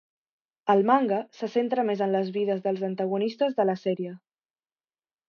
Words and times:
El 0.73 0.79
manga 0.91 1.19
se 1.41 1.49
centra 1.55 1.85
més 1.89 2.01
en 2.05 2.11
les 2.15 2.31
vides 2.37 2.63
dels 2.63 2.81
antagonistes 2.89 3.55
de 3.61 3.67
la 3.73 3.77
sèrie. 3.83 4.15